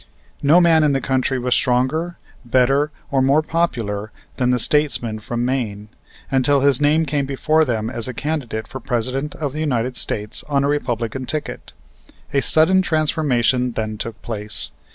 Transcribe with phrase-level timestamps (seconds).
[0.41, 5.45] No man in the country was stronger, better or more popular than the statesman from
[5.45, 5.89] Maine,
[6.31, 10.43] until his name came before them as a candidate for President of the United States
[10.49, 11.73] on a Republican ticket.
[12.33, 14.71] A sudden transformation then took place.